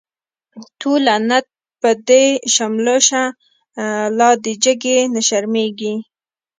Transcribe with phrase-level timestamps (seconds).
[0.79, 1.45] تو لعنت
[1.81, 3.23] په دی شملو شه،
[4.17, 5.93] لادی جگی نه شرمیږی